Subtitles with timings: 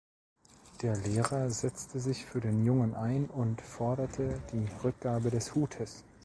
[0.81, 6.03] Der Lehrer setzte sich für den Jungen ein und forderte die Rückgabe des Hutes.